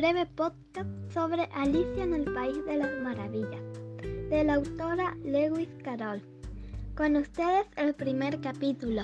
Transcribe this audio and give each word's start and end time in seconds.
breve 0.00 0.24
podcast 0.24 0.88
sobre 1.12 1.42
Alicia 1.52 2.04
en 2.04 2.14
el 2.14 2.24
País 2.32 2.64
de 2.64 2.78
las 2.78 2.90
Maravillas, 3.02 3.60
de 4.30 4.44
la 4.44 4.54
autora 4.54 5.14
Lewis 5.22 5.68
Carroll. 5.84 6.22
Con 6.96 7.16
ustedes 7.16 7.66
el 7.76 7.94
primer 7.94 8.40
capítulo. 8.40 9.02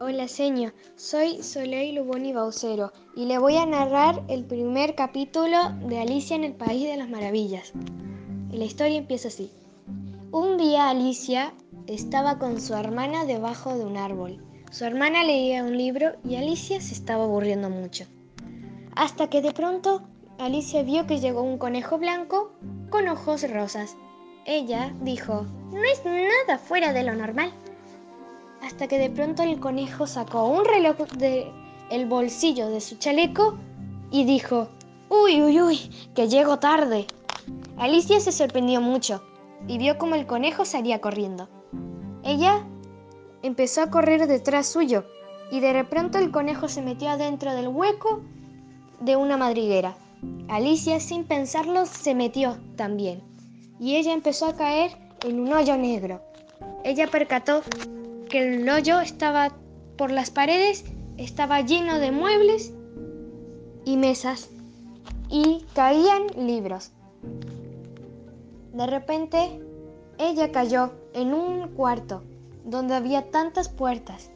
Hola 0.00 0.26
señor, 0.26 0.74
soy 0.96 1.44
Soleil 1.44 1.94
Luboni 1.94 2.32
Baucero 2.32 2.92
y 3.14 3.26
le 3.26 3.38
voy 3.38 3.58
a 3.58 3.66
narrar 3.66 4.24
el 4.26 4.44
primer 4.44 4.96
capítulo 4.96 5.56
de 5.86 6.00
Alicia 6.00 6.34
en 6.34 6.42
el 6.42 6.54
País 6.54 6.82
de 6.82 6.96
las 6.96 7.08
Maravillas. 7.08 7.72
La 8.50 8.64
historia 8.64 8.98
empieza 8.98 9.28
así. 9.28 9.52
Un 10.32 10.56
día 10.58 10.90
Alicia 10.90 11.54
estaba 11.94 12.38
con 12.38 12.60
su 12.60 12.74
hermana 12.74 13.24
debajo 13.24 13.76
de 13.76 13.84
un 13.84 13.96
árbol. 13.96 14.44
Su 14.70 14.84
hermana 14.84 15.24
leía 15.24 15.64
un 15.64 15.76
libro 15.76 16.12
y 16.24 16.36
Alicia 16.36 16.80
se 16.80 16.94
estaba 16.94 17.24
aburriendo 17.24 17.68
mucho. 17.68 18.04
Hasta 18.94 19.28
que 19.28 19.42
de 19.42 19.52
pronto 19.52 20.02
Alicia 20.38 20.84
vio 20.84 21.08
que 21.08 21.18
llegó 21.18 21.42
un 21.42 21.58
conejo 21.58 21.98
blanco 21.98 22.52
con 22.90 23.08
ojos 23.08 23.42
rosas. 23.50 23.96
Ella 24.46 24.94
dijo, 25.00 25.46
no 25.72 25.82
es 25.82 26.04
nada 26.04 26.58
fuera 26.58 26.92
de 26.92 27.02
lo 27.02 27.14
normal. 27.14 27.52
Hasta 28.62 28.86
que 28.86 28.98
de 28.98 29.10
pronto 29.10 29.42
el 29.42 29.58
conejo 29.58 30.06
sacó 30.06 30.46
un 30.46 30.64
reloj 30.64 30.96
del 31.18 32.06
bolsillo 32.06 32.68
de 32.68 32.80
su 32.80 32.98
chaleco 32.98 33.58
y 34.12 34.24
dijo, 34.24 34.68
uy, 35.08 35.42
uy, 35.42 35.60
uy, 35.60 35.90
que 36.14 36.28
llego 36.28 36.60
tarde. 36.60 37.08
Alicia 37.78 38.20
se 38.20 38.30
sorprendió 38.30 38.80
mucho 38.80 39.24
y 39.66 39.78
vio 39.78 39.98
como 39.98 40.14
el 40.14 40.26
conejo 40.26 40.64
salía 40.64 41.00
corriendo. 41.00 41.48
Ella 42.22 42.64
empezó 43.42 43.82
a 43.82 43.90
correr 43.90 44.26
detrás 44.26 44.66
suyo 44.66 45.04
y 45.50 45.60
de 45.60 45.72
repente 45.72 46.18
el 46.18 46.30
conejo 46.30 46.68
se 46.68 46.82
metió 46.82 47.10
adentro 47.10 47.54
del 47.54 47.68
hueco 47.68 48.22
de 49.00 49.16
una 49.16 49.36
madriguera. 49.36 49.96
Alicia, 50.48 51.00
sin 51.00 51.24
pensarlo, 51.24 51.86
se 51.86 52.14
metió 52.14 52.58
también 52.76 53.22
y 53.80 53.96
ella 53.96 54.12
empezó 54.12 54.46
a 54.46 54.56
caer 54.56 54.92
en 55.24 55.40
un 55.40 55.52
hoyo 55.52 55.76
negro. 55.76 56.20
Ella 56.84 57.06
percató 57.06 57.62
que 58.28 58.38
el 58.40 58.68
hoyo 58.68 59.00
estaba 59.00 59.52
por 59.96 60.10
las 60.10 60.30
paredes, 60.30 60.84
estaba 61.16 61.62
lleno 61.62 61.98
de 61.98 62.12
muebles 62.12 62.72
y 63.84 63.96
mesas 63.96 64.50
y 65.30 65.64
caían 65.74 66.26
libros. 66.36 66.92
De 68.74 68.86
repente, 68.86 69.60
ella 70.18 70.52
cayó 70.52 70.92
en 71.14 71.34
un 71.34 71.68
cuarto 71.68 72.22
donde 72.64 72.94
había 72.94 73.30
tantas 73.30 73.68
puertas. 73.68 74.30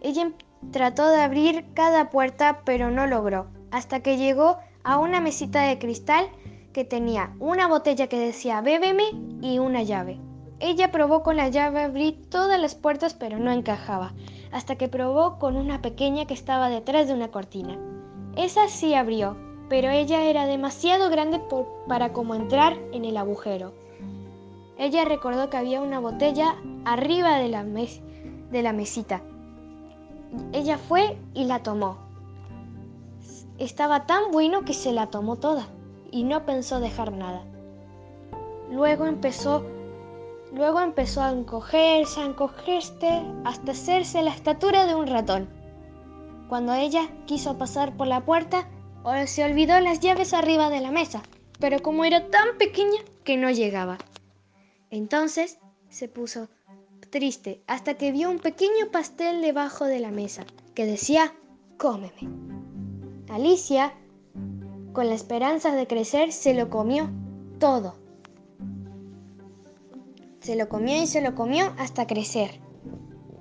Ella 0.00 0.32
trató 0.70 1.08
de 1.08 1.20
abrir 1.20 1.66
cada 1.74 2.10
puerta 2.10 2.62
pero 2.64 2.90
no 2.90 3.06
logró, 3.06 3.46
hasta 3.70 4.00
que 4.00 4.16
llegó 4.16 4.58
a 4.84 4.98
una 4.98 5.20
mesita 5.20 5.62
de 5.62 5.78
cristal 5.78 6.28
que 6.72 6.84
tenía 6.84 7.34
una 7.38 7.68
botella 7.68 8.08
que 8.08 8.18
decía 8.18 8.60
bébeme 8.60 9.10
y 9.40 9.58
una 9.58 9.82
llave. 9.82 10.18
Ella 10.58 10.92
probó 10.92 11.22
con 11.22 11.36
la 11.36 11.48
llave 11.48 11.82
abrir 11.82 12.28
todas 12.30 12.60
las 12.60 12.74
puertas 12.74 13.14
pero 13.14 13.38
no 13.38 13.50
encajaba, 13.50 14.14
hasta 14.52 14.76
que 14.76 14.88
probó 14.88 15.38
con 15.38 15.56
una 15.56 15.82
pequeña 15.82 16.26
que 16.26 16.34
estaba 16.34 16.68
detrás 16.68 17.08
de 17.08 17.14
una 17.14 17.28
cortina. 17.28 17.78
Esa 18.36 18.68
sí 18.68 18.94
abrió, 18.94 19.36
pero 19.68 19.90
ella 19.90 20.22
era 20.22 20.46
demasiado 20.46 21.10
grande 21.10 21.40
para 21.88 22.12
como 22.12 22.34
entrar 22.34 22.78
en 22.92 23.04
el 23.04 23.16
agujero. 23.16 23.72
Ella 24.78 25.04
recordó 25.04 25.50
que 25.50 25.56
había 25.56 25.80
una 25.80 26.00
botella 26.00 26.56
arriba 26.84 27.38
de 27.38 27.48
la, 27.48 27.64
de 27.64 28.62
la 28.62 28.72
mesita. 28.72 29.22
Ella 30.52 30.78
fue 30.78 31.18
y 31.34 31.44
la 31.44 31.62
tomó. 31.62 31.98
Estaba 33.58 34.06
tan 34.06 34.30
bueno 34.32 34.64
que 34.64 34.74
se 34.74 34.92
la 34.92 35.08
tomó 35.08 35.36
toda 35.36 35.68
y 36.10 36.24
no 36.24 36.44
pensó 36.46 36.80
dejar 36.80 37.12
nada. 37.12 37.44
Luego 38.70 39.04
empezó, 39.06 39.64
luego 40.52 40.80
empezó 40.80 41.22
a 41.22 41.30
encogerse, 41.30 42.20
a 42.20 42.24
encogerse 42.24 43.22
hasta 43.44 43.72
hacerse 43.72 44.22
la 44.22 44.30
estatura 44.30 44.86
de 44.86 44.94
un 44.94 45.06
ratón. 45.06 45.48
Cuando 46.48 46.72
ella 46.74 47.08
quiso 47.26 47.58
pasar 47.58 47.96
por 47.96 48.06
la 48.06 48.24
puerta, 48.24 48.66
se 49.26 49.44
olvidó 49.44 49.78
las 49.80 50.00
llaves 50.00 50.32
arriba 50.32 50.70
de 50.70 50.80
la 50.80 50.90
mesa, 50.90 51.22
pero 51.58 51.80
como 51.80 52.04
era 52.04 52.30
tan 52.30 52.56
pequeña 52.58 53.00
que 53.24 53.36
no 53.36 53.50
llegaba. 53.50 53.98
Entonces 54.92 55.58
se 55.88 56.06
puso 56.06 56.48
triste 57.08 57.62
hasta 57.66 57.94
que 57.94 58.12
vio 58.12 58.30
un 58.30 58.38
pequeño 58.38 58.90
pastel 58.92 59.40
debajo 59.40 59.86
de 59.86 59.98
la 59.98 60.10
mesa 60.10 60.44
que 60.74 60.84
decía, 60.84 61.32
cómeme. 61.78 62.28
Alicia, 63.30 63.94
con 64.92 65.08
la 65.08 65.14
esperanza 65.14 65.74
de 65.74 65.86
crecer, 65.86 66.30
se 66.30 66.52
lo 66.52 66.68
comió 66.68 67.08
todo. 67.58 67.94
Se 70.40 70.56
lo 70.56 70.68
comió 70.68 71.02
y 71.02 71.06
se 71.06 71.22
lo 71.22 71.34
comió 71.34 71.72
hasta 71.78 72.06
crecer. 72.06 72.60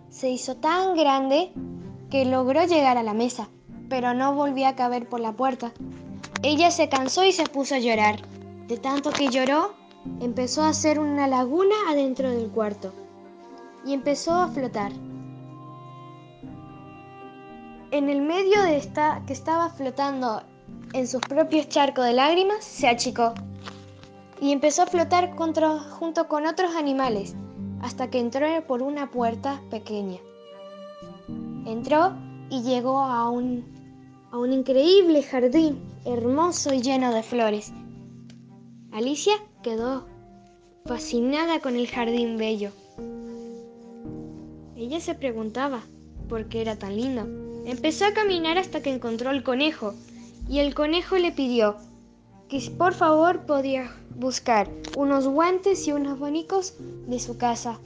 Se 0.09 0.29
hizo 0.29 0.55
tan 0.55 0.95
grande 0.95 1.51
que 2.09 2.23
logró 2.23 2.63
llegar 2.63 2.97
a 2.97 3.03
la 3.03 3.13
mesa, 3.13 3.49
pero 3.89 4.13
no 4.13 4.33
volvió 4.35 4.67
a 4.67 4.75
caber 4.77 5.09
por 5.09 5.19
la 5.19 5.33
puerta. 5.33 5.73
Ella 6.43 6.71
se 6.71 6.87
cansó 6.87 7.25
y 7.25 7.33
se 7.33 7.43
puso 7.43 7.75
a 7.75 7.79
llorar. 7.79 8.21
De 8.67 8.77
tanto 8.77 9.11
que 9.11 9.27
lloró, 9.27 9.80
empezó 10.19 10.63
a 10.63 10.69
hacer 10.69 10.99
una 10.99 11.27
laguna 11.27 11.75
adentro 11.89 12.29
del 12.29 12.49
cuarto 12.49 12.93
y 13.85 13.93
empezó 13.93 14.33
a 14.33 14.47
flotar. 14.47 14.91
En 17.91 18.09
el 18.09 18.21
medio 18.21 18.61
de 18.63 18.77
esta 18.77 19.23
que 19.27 19.33
estaba 19.33 19.69
flotando 19.69 20.43
en 20.93 21.07
sus 21.07 21.21
propios 21.21 21.67
charcos 21.67 22.05
de 22.05 22.13
lágrimas, 22.13 22.63
se 22.63 22.87
achicó 22.87 23.33
y 24.39 24.51
empezó 24.51 24.83
a 24.83 24.87
flotar 24.87 25.35
junto 25.35 26.27
con 26.27 26.45
otros 26.45 26.75
animales 26.75 27.35
hasta 27.81 28.09
que 28.09 28.19
entró 28.19 28.47
por 28.67 28.81
una 28.81 29.09
puerta 29.11 29.61
pequeña. 29.69 30.19
Entró 31.65 32.13
y 32.49 32.61
llegó 32.61 32.99
a 32.99 33.29
un, 33.29 33.65
a 34.31 34.37
un 34.37 34.53
increíble 34.53 35.23
jardín 35.23 35.81
hermoso 36.05 36.73
y 36.73 36.81
lleno 36.81 37.13
de 37.13 37.23
flores. 37.23 37.73
Alicia 38.91 39.33
quedó 39.61 40.05
fascinada 40.85 41.59
con 41.59 41.75
el 41.75 41.87
jardín 41.87 42.37
bello. 42.37 42.71
Ella 44.75 44.99
se 44.99 45.15
preguntaba 45.15 45.81
por 46.27 46.47
qué 46.47 46.61
era 46.61 46.75
tan 46.75 46.95
lindo. 46.95 47.27
Empezó 47.65 48.05
a 48.05 48.13
caminar 48.13 48.57
hasta 48.57 48.81
que 48.81 48.93
encontró 48.93 49.29
al 49.29 49.43
conejo 49.43 49.93
y 50.49 50.59
el 50.59 50.73
conejo 50.73 51.17
le 51.17 51.31
pidió 51.31 51.75
que 52.49 52.59
por 52.77 52.93
favor 52.93 53.45
podía 53.45 53.95
buscar 54.15 54.69
unos 54.97 55.27
guantes 55.27 55.87
y 55.87 55.93
unos 55.93 56.19
bonicos 56.19 56.75
de 57.07 57.19
su 57.19 57.37
casa. 57.37 57.79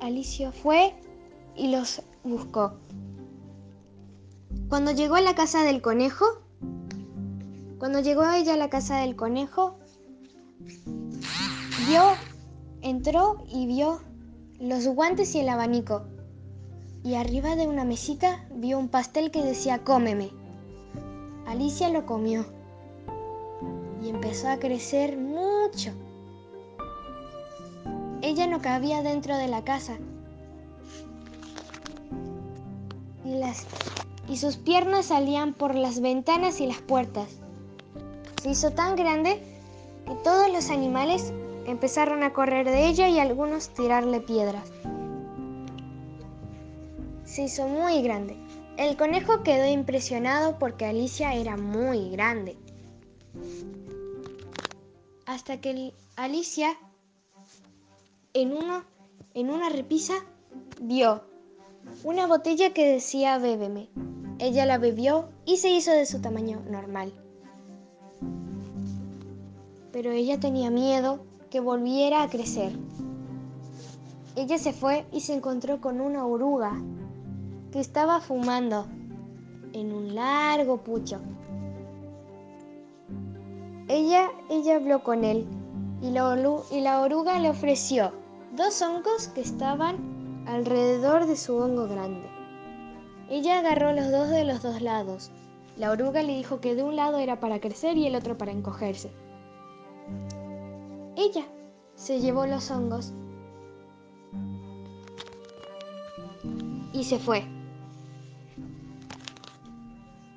Alicia 0.00 0.52
fue 0.52 0.94
y 1.54 1.68
los 1.68 2.02
buscó. 2.24 2.72
Cuando 4.68 4.90
llegó 4.90 5.14
a 5.14 5.20
la 5.20 5.34
casa 5.34 5.62
del 5.62 5.82
conejo, 5.82 6.24
cuando 7.78 8.00
llegó 8.00 8.24
ella 8.28 8.54
a 8.54 8.56
la 8.56 8.70
casa 8.70 8.98
del 8.98 9.14
conejo, 9.14 9.78
Vio, 10.58 12.02
entró 12.82 13.44
y 13.48 13.66
vio 13.66 14.00
los 14.58 14.86
guantes 14.86 15.34
y 15.34 15.40
el 15.40 15.48
abanico. 15.48 16.04
Y 17.04 17.14
arriba 17.14 17.54
de 17.56 17.66
una 17.68 17.84
mesita 17.84 18.46
vio 18.50 18.78
un 18.78 18.88
pastel 18.88 19.30
que 19.30 19.42
decía 19.42 19.84
cómeme. 19.84 20.30
Alicia 21.46 21.90
lo 21.90 22.06
comió 22.06 22.44
y 24.02 24.08
empezó 24.08 24.48
a 24.48 24.58
crecer 24.58 25.16
mucho. 25.16 25.92
Ella 28.22 28.46
no 28.46 28.60
cabía 28.60 29.02
dentro 29.02 29.36
de 29.36 29.46
la 29.46 29.62
casa 29.62 29.96
y, 33.24 33.36
las, 33.36 33.66
y 34.28 34.38
sus 34.38 34.56
piernas 34.56 35.06
salían 35.06 35.52
por 35.52 35.74
las 35.74 36.00
ventanas 36.00 36.60
y 36.60 36.66
las 36.66 36.80
puertas. 36.80 37.28
Se 38.42 38.50
hizo 38.50 38.70
tan 38.72 38.96
grande 38.96 39.55
que 40.06 40.14
todos 40.16 40.50
los 40.52 40.70
animales 40.70 41.32
Empezaron 41.66 42.22
a 42.22 42.32
correr 42.32 42.64
de 42.64 42.86
ella 42.86 43.08
y 43.08 43.18
algunos 43.18 43.70
tirarle 43.70 44.20
piedras. 44.20 44.70
Se 47.24 47.42
hizo 47.42 47.66
muy 47.66 48.02
grande. 48.02 48.36
El 48.76 48.96
conejo 48.96 49.42
quedó 49.42 49.66
impresionado 49.66 50.60
porque 50.60 50.86
Alicia 50.86 51.34
era 51.34 51.56
muy 51.56 52.10
grande. 52.10 52.56
Hasta 55.26 55.60
que 55.60 55.92
Alicia 56.14 56.78
en, 58.32 58.54
en 59.34 59.50
una 59.50 59.68
repisa 59.68 60.14
vio 60.80 61.24
una 62.04 62.28
botella 62.28 62.72
que 62.72 62.86
decía 62.86 63.38
bébeme. 63.38 63.88
Ella 64.38 64.66
la 64.66 64.78
bebió 64.78 65.30
y 65.44 65.56
se 65.56 65.70
hizo 65.70 65.90
de 65.90 66.06
su 66.06 66.20
tamaño 66.20 66.62
normal. 66.70 67.12
Pero 69.96 70.10
ella 70.10 70.38
tenía 70.38 70.70
miedo 70.70 71.20
que 71.48 71.58
volviera 71.58 72.22
a 72.22 72.28
crecer. 72.28 72.78
Ella 74.36 74.58
se 74.58 74.74
fue 74.74 75.06
y 75.10 75.20
se 75.20 75.32
encontró 75.32 75.80
con 75.80 76.02
una 76.02 76.26
oruga 76.26 76.78
que 77.72 77.80
estaba 77.80 78.20
fumando 78.20 78.86
en 79.72 79.94
un 79.94 80.14
largo 80.14 80.76
pucho. 80.84 81.18
Ella, 83.88 84.28
ella 84.50 84.76
habló 84.76 85.02
con 85.02 85.24
él 85.24 85.46
y 86.02 86.10
la, 86.10 86.38
y 86.70 86.80
la 86.82 87.00
oruga 87.00 87.40
le 87.40 87.48
ofreció 87.48 88.12
dos 88.54 88.82
hongos 88.82 89.28
que 89.28 89.40
estaban 89.40 90.44
alrededor 90.46 91.26
de 91.26 91.38
su 91.38 91.56
hongo 91.56 91.88
grande. 91.88 92.28
Ella 93.30 93.60
agarró 93.60 93.92
los 93.92 94.10
dos 94.10 94.28
de 94.28 94.44
los 94.44 94.60
dos 94.62 94.82
lados. 94.82 95.30
La 95.78 95.90
oruga 95.90 96.22
le 96.22 96.36
dijo 96.36 96.60
que 96.60 96.74
de 96.74 96.82
un 96.82 96.96
lado 96.96 97.16
era 97.16 97.40
para 97.40 97.60
crecer 97.60 97.96
y 97.96 98.06
el 98.06 98.14
otro 98.14 98.36
para 98.36 98.52
encogerse. 98.52 99.10
Ella 101.16 101.46
se 101.94 102.20
llevó 102.20 102.46
los 102.46 102.70
hongos 102.70 103.12
y 106.92 107.04
se 107.04 107.18
fue. 107.18 107.44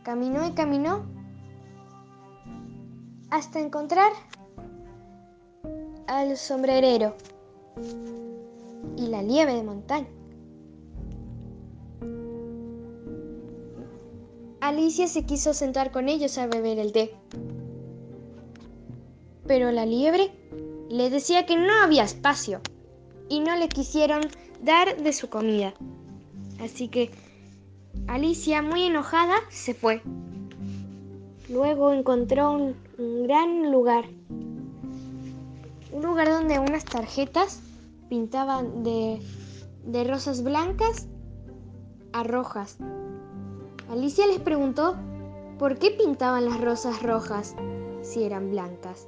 Caminó 0.04 0.48
y 0.48 0.52
caminó 0.52 1.06
hasta 3.30 3.60
encontrar 3.60 4.12
al 6.08 6.36
sombrerero 6.38 7.16
y 8.98 9.08
la 9.08 9.22
nieve 9.22 9.54
de 9.54 9.64
montaña. 9.64 10.08
Alicia 14.62 15.08
se 15.08 15.26
quiso 15.26 15.54
sentar 15.54 15.92
con 15.92 16.10
ellos 16.10 16.38
a 16.38 16.48
beber 16.48 16.80
el 16.80 16.92
té. 16.92 17.16
Pero 19.50 19.72
la 19.72 19.84
liebre 19.84 20.30
le 20.92 21.10
decía 21.10 21.48
que 21.48 21.58
no 21.58 21.74
había 21.82 22.04
espacio 22.04 22.62
y 23.30 23.40
no 23.40 23.56
le 23.56 23.68
quisieron 23.68 24.22
dar 24.62 25.02
de 25.02 25.12
su 25.12 25.28
comida. 25.28 25.74
Así 26.62 26.88
que 26.88 27.10
Alicia, 28.06 28.62
muy 28.62 28.84
enojada, 28.84 29.38
se 29.50 29.74
fue. 29.74 30.04
Luego 31.50 31.94
encontró 31.94 32.52
un, 32.52 32.76
gran 33.26 33.72
lugar. 33.72 34.06
Un 35.94 36.04
lugar 36.04 36.30
donde 36.30 36.60
unas 36.60 36.86
tarjetas 36.86 37.60
pintaban 38.08 38.84
de 38.84 40.04
rosas 40.04 40.44
blancas 40.44 41.08
a 42.14 42.22
rojas. 42.22 42.78
Alicia 43.90 44.28
les 44.28 44.42
preguntó 44.42 44.96
por 45.58 45.80
qué 45.80 45.90
pintaban 45.90 46.46
las 46.46 46.62
rosas 46.62 47.02
rojas 47.02 47.56
si 48.04 48.24
eran 48.24 48.52
blancas. 48.52 49.08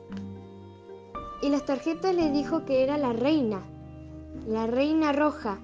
Y 1.42 1.50
las 1.50 1.66
tarjetas 1.66 2.16
le 2.16 2.32
dijo 2.32 2.66
que 2.66 2.84
era 2.84 2.98
la 2.98 3.14
reina, 3.14 3.62
la 4.48 4.68
reina 4.68 5.12
roja. 5.12 5.60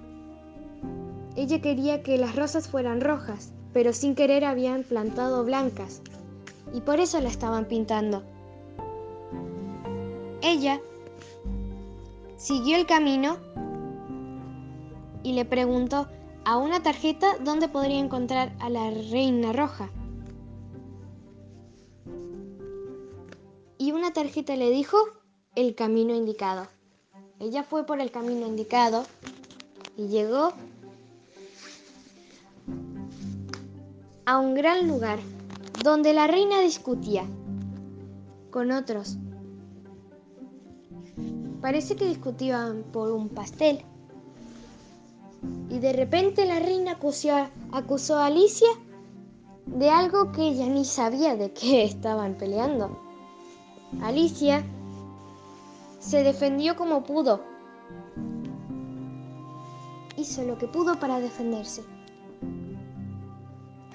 Ella 1.36 1.62
quería 1.62 2.02
que 2.02 2.18
las 2.18 2.36
rosas 2.36 2.68
fueran 2.68 3.02
rojas, 3.02 3.52
pero 3.74 3.94
sin 3.94 4.16
querer 4.16 4.44
habían 4.44 4.84
plantado 4.84 5.44
blancas 5.44 6.02
y 6.74 6.82
por 6.82 7.00
eso 7.00 7.20
la 7.22 7.30
estaban 7.30 7.66
pintando. 7.66 8.24
Ella 10.42 10.80
siguió 12.38 12.78
el 12.78 12.86
camino 12.86 13.38
y 15.24 15.34
le 15.34 15.46
preguntó 15.46 16.08
a 16.46 16.58
una 16.58 16.82
tarjeta 16.82 17.38
dónde 17.44 17.68
podría 17.68 18.00
encontrar 18.00 18.56
a 18.60 18.70
la 18.70 18.90
reina 18.90 19.54
roja. 19.54 19.90
Y 23.78 23.92
una 23.92 24.12
tarjeta 24.12 24.56
le 24.56 24.70
dijo 24.72 24.98
el 25.58 25.74
camino 25.74 26.14
indicado. 26.14 26.68
Ella 27.40 27.64
fue 27.64 27.84
por 27.84 28.00
el 28.00 28.12
camino 28.12 28.46
indicado 28.46 29.06
y 29.98 30.08
llegó 30.08 30.54
a 34.26 34.38
un 34.38 34.54
gran 34.54 34.88
lugar 34.88 35.18
donde 35.84 36.14
la 36.14 36.28
reina 36.28 36.62
discutía 36.62 37.26
con 38.52 38.72
otros 38.72 39.18
Parece 41.60 41.96
que 41.96 42.06
discutían 42.06 42.84
por 42.94 43.12
un 43.12 43.30
pastel. 43.30 43.84
Y 45.70 45.80
de 45.80 45.92
repente 45.92 46.46
la 46.46 46.60
reina 46.60 46.92
acusó, 46.92 47.30
acusó 47.72 48.18
a 48.18 48.28
Alicia 48.28 48.68
de 49.66 49.90
algo 49.90 50.32
que 50.32 50.50
ella 50.50 50.68
ni 50.68 50.86
sabía 50.86 51.36
de 51.36 51.52
qué 51.54 51.84
estaban 51.84 52.36
peleando. 52.36 53.02
Alicia 54.04 54.64
se 56.08 56.24
defendió 56.24 56.78
como 56.78 57.04
pudo. 57.04 57.42
Hizo 60.16 60.44
lo 60.44 60.58
que 60.58 60.66
pudo 60.68 60.98
para 60.98 61.20
defenderse. 61.20 61.84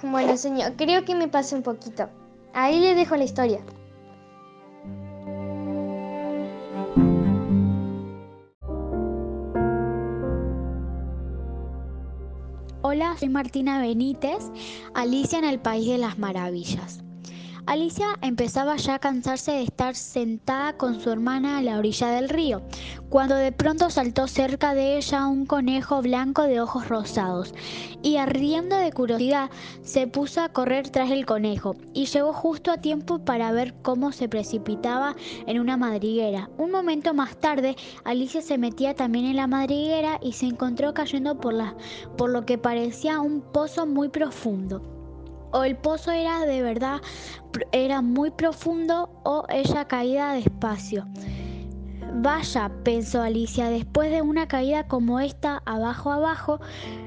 Bueno, 0.03 0.37
señor, 0.37 0.75
creo 0.77 1.07
que 1.07 1.15
me 1.15 1.29
pasé 1.29 1.57
un 1.57 1.63
poquito. 1.63 2.11
Ahí 2.53 2.81
le 2.81 2.95
dejo 2.95 3.17
la 3.17 3.25
historia. 3.25 3.61
Hola, 12.83 13.17
soy 13.19 13.31
Martina 13.31 13.81
Benítez, 13.81 14.51
Alicia 14.93 15.39
en 15.39 15.47
el 15.47 15.61
País 15.61 15.89
de 15.89 15.97
las 15.97 16.19
Maravillas. 16.19 17.02
Alicia 17.65 18.19
empezaba 18.23 18.75
ya 18.77 18.97
a 18.97 18.99
cansarse 18.99 19.53
de 19.53 19.63
estar 19.63 19.95
sentada 19.95 20.77
con 20.77 21.01
su 21.01 21.11
hermana 21.11 21.59
a 21.59 21.63
la 21.63 21.79
orilla 21.79 22.09
del 22.09 22.29
río, 22.29 22.61
cuando 23.09 23.37
de 23.37 23.53
pronto 23.53 23.89
saltó 23.89 24.27
cerca 24.27 24.75
de 24.75 24.97
ella 24.97 25.29
un 25.29 25.47
conejo 25.47 26.03
blanco 26.03 26.43
de 26.43 26.61
ojos 26.61 26.89
rosados, 26.89 27.55
y 28.03 28.17
ardiendo 28.17 28.77
de 28.77 28.91
curiosidad 28.93 29.49
se 29.83 30.09
puso 30.09 30.41
a 30.41 30.49
correr 30.49 30.89
tras 30.89 31.13
el 31.13 31.25
conejo, 31.25 31.77
y 31.95 32.07
llegó 32.07 32.33
justo 32.33 32.73
a 32.73 32.79
tiempo 32.79 33.21
para 33.21 33.53
ver 33.53 33.75
cómo 33.83 34.11
se 34.11 34.29
precipitaba 34.29 35.15
en 35.47 35.61
una 35.61 35.77
madriguera. 35.77 36.51
Un 36.59 36.73
momento 36.73 37.15
más 37.15 37.37
tarde, 37.37 37.77
Alicia 38.03 38.43
se 38.43 38.59
metía 38.59 38.95
también 38.95 39.25
en 39.25 39.37
la 39.37 39.47
madriguera 39.47 40.19
y 40.21 40.33
se 40.33 40.47
encontró 40.47 40.95
cayendo 40.95 41.39
por, 41.39 41.55
la, 41.55 41.77
por 42.19 42.31
lo 42.31 42.45
que 42.45 42.59
parecía 42.59 43.21
un 43.21 43.41
pozo 43.41 43.87
muy 43.87 44.09
profundo 44.09 45.02
o 45.53 45.65
el 45.65 45.77
pozo 45.77 46.11
era 46.11 46.41
de 46.41 46.63
verdad, 46.63 47.01
era 47.73 48.03
muy 48.03 48.31
profundo 48.31 49.11
o 49.25 49.45
ella 49.49 49.87
caída 49.87 50.35
despacio. 50.35 51.07
Vaya, 52.15 52.71
pensó 52.85 53.23
Alicia, 53.23 53.71
después 53.71 54.11
de 54.11 54.21
una 54.21 54.47
caída 54.47 54.87
como 54.87 55.19
esta, 55.19 55.63
abajo 55.65 56.13
abajo, 56.13 56.61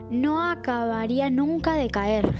no 0.09 0.41
acabaría 0.41 1.29
nunca 1.29 1.73
de 1.73 1.89
caer. 1.89 2.33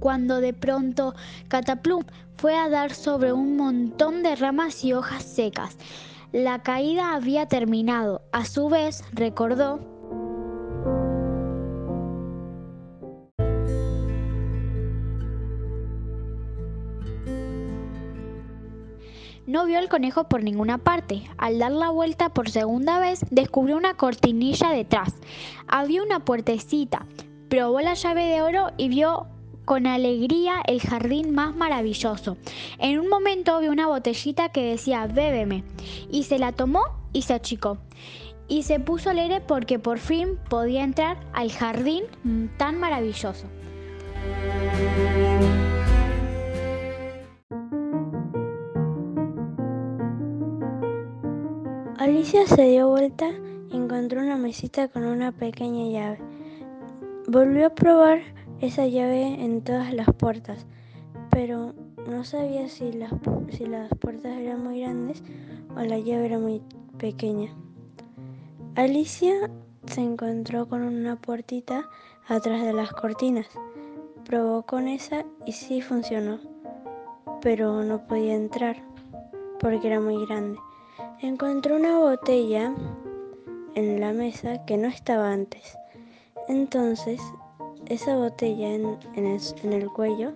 Cuando 0.00 0.40
de 0.40 0.52
pronto 0.52 1.14
Cataplum 1.48 2.04
fue 2.36 2.54
a 2.56 2.68
dar 2.68 2.92
sobre 2.92 3.32
un 3.32 3.56
montón 3.56 4.22
de 4.22 4.36
ramas 4.36 4.84
y 4.84 4.92
hojas 4.92 5.22
secas. 5.22 5.78
La 6.32 6.62
caída 6.62 7.14
había 7.14 7.46
terminado. 7.46 8.22
A 8.32 8.44
su 8.44 8.68
vez, 8.68 9.02
recordó 9.12 9.93
No 19.54 19.66
vio 19.66 19.78
al 19.78 19.88
conejo 19.88 20.24
por 20.24 20.42
ninguna 20.42 20.78
parte. 20.78 21.30
Al 21.38 21.60
dar 21.60 21.70
la 21.70 21.88
vuelta 21.90 22.28
por 22.28 22.50
segunda 22.50 22.98
vez, 22.98 23.24
descubrió 23.30 23.76
una 23.76 23.94
cortinilla 23.94 24.70
detrás. 24.70 25.14
Había 25.68 26.02
una 26.02 26.24
puertecita. 26.24 27.06
Probó 27.48 27.78
la 27.80 27.94
llave 27.94 28.24
de 28.24 28.42
oro 28.42 28.72
y 28.76 28.88
vio 28.88 29.28
con 29.64 29.86
alegría 29.86 30.54
el 30.66 30.80
jardín 30.80 31.32
más 31.36 31.54
maravilloso. 31.54 32.36
En 32.80 32.98
un 32.98 33.08
momento 33.08 33.60
vio 33.60 33.70
una 33.70 33.86
botellita 33.86 34.48
que 34.48 34.70
decía 34.70 35.06
bébeme 35.06 35.62
y 36.10 36.24
se 36.24 36.40
la 36.40 36.50
tomó 36.50 36.82
y 37.12 37.22
se 37.22 37.34
achicó. 37.34 37.78
Y 38.48 38.64
se 38.64 38.80
puso 38.80 39.10
alegre 39.10 39.40
porque 39.40 39.78
por 39.78 40.00
fin 40.00 40.36
podía 40.50 40.82
entrar 40.82 41.16
al 41.32 41.52
jardín 41.52 42.02
tan 42.56 42.80
maravilloso. 42.80 43.46
Alicia 52.14 52.46
se 52.46 52.62
dio 52.62 52.88
vuelta 52.90 53.28
y 53.72 53.76
encontró 53.76 54.20
una 54.20 54.36
mesita 54.36 54.86
con 54.86 55.04
una 55.04 55.32
pequeña 55.32 55.90
llave. 55.90 56.20
Volvió 57.26 57.66
a 57.66 57.74
probar 57.74 58.20
esa 58.60 58.86
llave 58.86 59.42
en 59.44 59.62
todas 59.62 59.92
las 59.92 60.06
puertas, 60.14 60.64
pero 61.28 61.74
no 62.08 62.22
sabía 62.22 62.68
si 62.68 62.92
las, 62.92 63.12
si 63.50 63.66
las 63.66 63.90
puertas 63.98 64.30
eran 64.38 64.62
muy 64.62 64.82
grandes 64.82 65.24
o 65.76 65.80
la 65.80 65.98
llave 65.98 66.26
era 66.26 66.38
muy 66.38 66.62
pequeña. 66.98 67.52
Alicia 68.76 69.50
se 69.86 70.00
encontró 70.00 70.68
con 70.68 70.82
una 70.82 71.16
puertita 71.16 71.90
atrás 72.28 72.62
de 72.62 72.74
las 72.74 72.92
cortinas. 72.92 73.48
Probó 74.24 74.62
con 74.62 74.86
esa 74.86 75.24
y 75.46 75.50
sí 75.50 75.80
funcionó, 75.80 76.38
pero 77.40 77.82
no 77.82 78.06
podía 78.06 78.36
entrar 78.36 78.76
porque 79.58 79.88
era 79.88 79.98
muy 79.98 80.24
grande. 80.26 80.60
Encontró 81.20 81.76
una 81.76 81.98
botella 81.98 82.72
en 83.74 84.00
la 84.00 84.12
mesa 84.12 84.64
que 84.66 84.76
no 84.76 84.88
estaba 84.88 85.32
antes. 85.32 85.76
Entonces, 86.48 87.20
esa 87.86 88.16
botella 88.16 88.74
en, 88.74 88.98
el, 89.72 89.88
cuello 89.90 90.32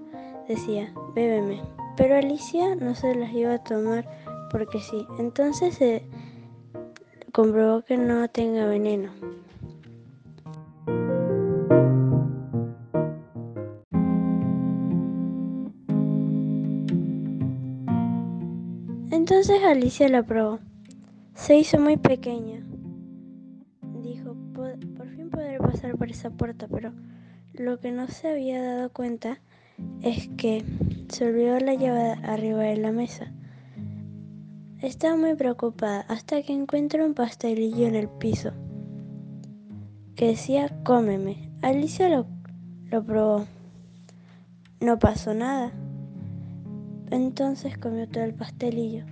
decía, 0.48 0.92
bébeme. 1.14 1.62
Pero 1.96 2.16
Alicia 2.16 2.74
no 2.74 2.94
se 2.94 3.14
las 3.14 3.32
iba 3.32 3.54
a 3.54 3.64
tomar 3.64 4.08
porque 4.50 4.80
sí. 4.80 5.06
Entonces 5.18 5.74
se 5.74 6.02
comprobó 7.32 7.82
que 7.82 7.96
no 7.96 8.28
tenga 8.28 8.66
veneno. 8.66 9.10
Entonces 19.30 19.62
Alicia 19.62 20.08
la 20.08 20.22
probó. 20.22 20.58
Se 21.34 21.58
hizo 21.58 21.78
muy 21.78 21.98
pequeña. 21.98 22.64
Dijo, 24.02 24.34
por 24.54 25.06
fin 25.10 25.28
podré 25.28 25.58
pasar 25.58 25.98
por 25.98 26.10
esa 26.10 26.30
puerta, 26.30 26.66
pero 26.66 26.94
lo 27.52 27.78
que 27.78 27.92
no 27.92 28.08
se 28.08 28.30
había 28.30 28.62
dado 28.62 28.90
cuenta 28.90 29.38
es 30.00 30.30
que 30.38 30.64
se 31.10 31.26
olvidó 31.26 31.60
la 31.60 31.74
llave 31.74 32.12
arriba 32.22 32.62
de 32.62 32.78
la 32.78 32.90
mesa. 32.90 33.30
Estaba 34.80 35.14
muy 35.14 35.34
preocupada 35.34 36.06
hasta 36.08 36.40
que 36.40 36.54
encuentra 36.54 37.04
un 37.04 37.12
pastelillo 37.12 37.86
en 37.86 37.96
el 37.96 38.08
piso 38.08 38.52
que 40.16 40.28
decía 40.28 40.74
cómeme. 40.84 41.50
Alicia 41.60 42.08
lo, 42.08 42.26
lo 42.90 43.04
probó. 43.04 43.44
No 44.80 44.98
pasó 44.98 45.34
nada. 45.34 45.70
Entonces 47.10 47.76
comió 47.76 48.08
todo 48.08 48.24
el 48.24 48.32
pastelillo. 48.32 49.04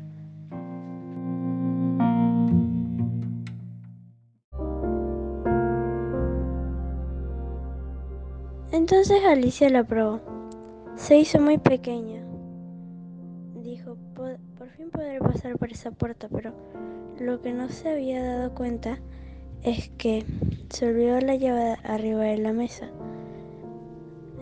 Entonces 8.88 9.25
Alicia 9.25 9.69
la 9.69 9.83
probó. 9.83 10.21
Se 10.95 11.19
hizo 11.19 11.40
muy 11.40 11.59
pequeña. 11.59 12.23
Dijo, 13.64 13.97
por 14.14 14.69
fin 14.69 14.90
podré 14.93 15.19
pasar 15.19 15.59
por 15.59 15.73
esa 15.73 15.90
puerta, 15.90 16.28
pero 16.31 16.52
lo 17.19 17.43
que 17.43 17.52
no 17.52 17.69
se 17.69 17.88
había 17.88 18.23
dado 18.23 18.55
cuenta 18.55 19.00
es 19.64 19.88
que 19.99 20.25
se 20.69 20.87
olvidó 20.87 21.21
la 21.21 21.35
llave 21.35 21.75
arriba 21.83 22.21
de 22.21 22.38
la 22.38 22.52
mesa. 22.52 22.88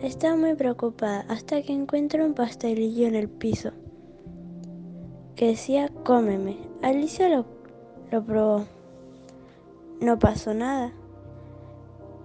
Estaba 0.03 0.35
muy 0.35 0.53
preocupada 0.53 1.25
hasta 1.27 1.63
que 1.63 1.73
encuentra 1.73 2.23
un 2.23 2.35
pastelillo 2.35 3.07
en 3.07 3.15
el 3.15 3.29
piso 3.29 3.71
que 5.35 5.47
decía 5.47 5.89
cómeme. 6.03 6.59
Alicia 6.83 7.29
lo, 7.29 7.47
lo 8.11 8.23
probó. 8.23 8.65
No 10.01 10.19
pasó 10.19 10.53
nada. 10.53 10.93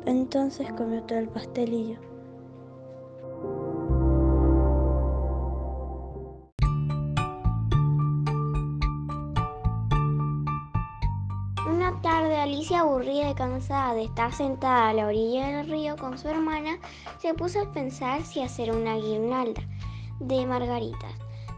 Entonces 0.04 0.70
comió 0.74 1.02
todo 1.04 1.18
el 1.18 1.30
pastelillo. 1.30 2.09
Alicia, 12.70 12.82
aburrida 12.82 13.30
y 13.30 13.34
cansada 13.34 13.94
de 13.94 14.04
estar 14.04 14.32
sentada 14.32 14.90
a 14.90 14.94
la 14.94 15.08
orilla 15.08 15.48
del 15.48 15.68
río 15.68 15.96
con 15.96 16.16
su 16.16 16.28
hermana, 16.28 16.78
se 17.18 17.34
puso 17.34 17.60
a 17.62 17.72
pensar 17.72 18.22
si 18.22 18.42
hacer 18.42 18.70
una 18.70 18.94
guirnalda 18.94 19.60
de 20.20 20.46
margaritas, 20.46 21.12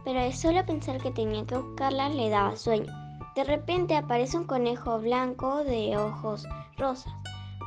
pero 0.04 0.23
de 0.23 0.33
solo 0.33 0.64
pensar 0.64 1.02
que 1.02 1.11
tenía 1.11 1.45
que 1.45 1.59
buscarlas 1.59 2.14
le 2.14 2.31
daba 2.31 2.57
sueño. 2.57 2.90
De 3.37 3.45
repente 3.45 3.95
aparece 3.95 4.38
un 4.38 4.45
conejo 4.45 5.00
blanco 5.00 5.62
de 5.64 5.99
ojos 5.99 6.49
rosas 6.78 7.12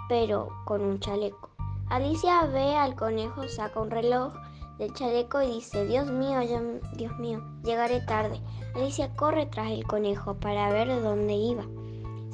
pero 0.10 0.50
con 0.66 0.82
un 0.82 1.00
chaleco. 1.00 1.52
Alicia 1.90 2.48
ve 2.48 2.76
al 2.76 2.96
conejo, 2.96 3.48
saca 3.48 3.80
un 3.80 3.92
reloj 3.92 4.34
del 4.80 4.92
chaleco 4.96 5.44
y 5.44 5.58
dice, 5.58 5.86
Dios 5.86 6.08
mío, 6.08 6.40
Dios 6.96 7.20
mío, 7.20 7.44
llegaré 7.64 8.02
tarde. 8.02 8.42
Alicia 8.74 9.16
corre 9.16 9.46
tras 9.46 9.70
el 9.70 9.86
conejo 9.86 10.34
para 10.34 10.72
ver 10.72 11.00
dónde 11.04 11.34
iba. 11.34 11.64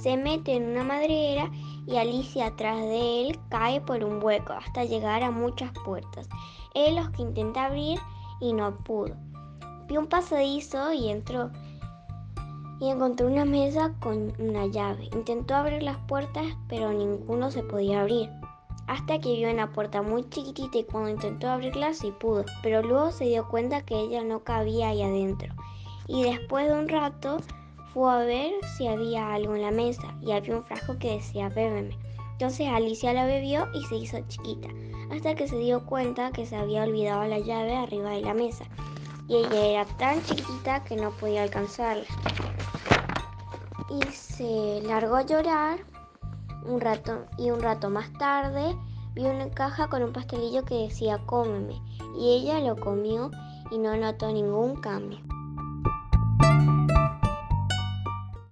Se 0.02 0.18
mete 0.18 0.56
en 0.56 0.72
una 0.72 0.84
madriguera 0.84 1.52
y 1.86 1.98
Alicia 1.98 2.48
atrás 2.48 2.80
de 2.80 3.22
él 3.22 3.40
cae 3.50 3.82
por 3.82 4.04
un 4.04 4.24
hueco 4.24 4.54
hasta 4.54 4.84
llegar 4.84 5.22
a 5.22 5.30
muchas 5.30 5.72
puertas. 5.86 6.28
Él 6.74 6.96
los 6.96 7.12
que 7.12 7.22
intenta 7.22 7.66
abrir 7.66 8.00
y 8.40 8.54
no 8.54 8.76
pudo. 8.80 9.16
Vio 9.88 10.00
un 10.00 10.08
pasadizo 10.08 10.92
y 10.92 11.10
entró 11.10 11.52
y 12.80 12.90
encontró 12.90 13.28
una 13.28 13.46
mesa 13.46 13.94
con 14.00 14.34
una 14.40 14.66
llave. 14.66 15.08
Intentó 15.14 15.54
abrir 15.54 15.84
las 15.84 15.98
puertas, 16.08 16.48
pero 16.68 16.92
ninguno 16.92 17.52
se 17.52 17.62
podía 17.62 18.02
abrir. 18.02 18.28
Hasta 18.88 19.20
que 19.20 19.36
vio 19.36 19.52
una 19.52 19.72
puerta 19.72 20.02
muy 20.02 20.28
chiquitita 20.30 20.80
y 20.80 20.84
cuando 20.86 21.12
intentó 21.12 21.48
abrirla 21.48 21.94
sí 21.94 22.12
pudo, 22.20 22.44
pero 22.64 22.82
luego 22.82 23.12
se 23.12 23.26
dio 23.26 23.48
cuenta 23.48 23.86
que 23.86 24.00
ella 24.00 24.24
no 24.24 24.44
cabía 24.44 24.90
ahí 24.90 25.04
adentro. 25.04 25.54
Y 26.08 26.24
después 26.24 26.68
de 26.68 26.74
un 26.74 26.90
rato 26.90 27.38
fue 27.94 28.12
a 28.12 28.18
ver 28.20 28.54
si 28.78 28.88
había 28.88 29.34
algo 29.34 29.56
en 29.56 29.62
la 29.64 29.72
mesa 29.72 30.16
y 30.22 30.32
había 30.32 30.58
un 30.58 30.64
frasco 30.64 30.98
que 30.98 31.16
decía 31.16 31.50
bébeme. 31.50 31.98
Entonces 32.34 32.68
Alicia 32.68 33.14
la 33.14 33.26
bebió 33.26 33.68
y 33.74 33.84
se 33.86 33.96
hizo 33.96 34.20
chiquita, 34.28 34.70
hasta 35.12 35.36
que 35.36 35.48
se 35.48 35.58
dio 35.58 35.86
cuenta 35.86 36.32
que 36.32 36.46
se 36.46 36.56
había 36.56 36.84
olvidado 36.84 37.26
la 37.26 37.40
llave 37.40 37.76
arriba 37.76 38.12
de 38.12 38.22
la 38.22 38.34
mesa. 38.34 38.66
Y 39.28 39.36
ella 39.36 39.66
era 39.66 39.86
tan 39.98 40.24
chiquita 40.24 40.84
que 40.84 40.96
no 40.96 41.12
podía 41.12 41.44
alcanzarla 41.44 42.06
y 43.92 44.12
se 44.12 44.82
largó 44.84 45.18
a 45.18 45.26
llorar 45.26 45.80
un 46.66 46.80
rato 46.80 47.26
y 47.38 47.52
un 47.52 47.62
rato 47.62 47.90
más 47.90 48.12
tarde 48.14 48.76
vio 49.14 49.30
una 49.30 49.50
caja 49.50 49.88
con 49.90 50.04
un 50.04 50.14
pastelillo 50.14 50.64
que 50.64 50.84
decía 50.84 51.20
cómeme 51.26 51.82
y 52.18 52.32
ella 52.32 52.60
lo 52.60 52.78
comió 52.78 53.32
y 53.70 53.78
no 53.78 53.96
notó 53.98 54.32
ningún 54.32 54.76
cambio. 54.78 55.20